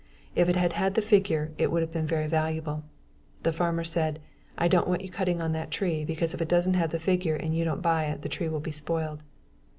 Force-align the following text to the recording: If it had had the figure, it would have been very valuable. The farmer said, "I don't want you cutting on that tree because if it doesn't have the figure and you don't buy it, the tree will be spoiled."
If 0.33 0.49
it 0.49 0.55
had 0.55 0.73
had 0.73 0.95
the 0.95 1.01
figure, 1.03 1.51
it 1.59 1.69
would 1.69 1.83
have 1.83 1.91
been 1.91 2.07
very 2.07 2.25
valuable. 2.25 2.83
The 3.43 3.53
farmer 3.53 3.83
said, 3.83 4.17
"I 4.57 4.67
don't 4.67 4.87
want 4.87 5.01
you 5.01 5.11
cutting 5.11 5.39
on 5.43 5.51
that 5.51 5.69
tree 5.69 6.03
because 6.05 6.33
if 6.33 6.41
it 6.41 6.49
doesn't 6.49 6.73
have 6.73 6.89
the 6.89 6.97
figure 6.97 7.35
and 7.35 7.55
you 7.55 7.63
don't 7.63 7.83
buy 7.83 8.05
it, 8.05 8.23
the 8.23 8.29
tree 8.29 8.49
will 8.49 8.59
be 8.61 8.71
spoiled." 8.71 9.21